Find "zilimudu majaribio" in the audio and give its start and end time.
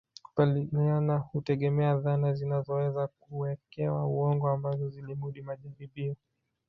4.89-6.15